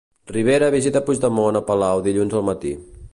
Rivera 0.35 0.69
visita 0.75 1.03
Puigdemont 1.09 1.61
a 1.61 1.63
palau 1.69 2.03
dilluns 2.09 2.39
al 2.41 2.47
matí 2.51 2.73